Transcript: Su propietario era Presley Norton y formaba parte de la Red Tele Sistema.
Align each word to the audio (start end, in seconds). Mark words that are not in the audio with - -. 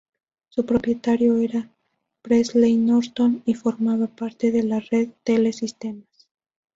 Su 0.49 0.65
propietario 0.65 1.37
era 1.37 1.69
Presley 2.23 2.75
Norton 2.75 3.43
y 3.45 3.53
formaba 3.53 4.07
parte 4.07 4.51
de 4.51 4.63
la 4.63 4.79
Red 4.79 5.11
Tele 5.23 5.53
Sistema. 5.53 6.01